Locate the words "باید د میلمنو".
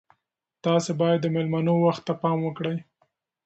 1.01-1.73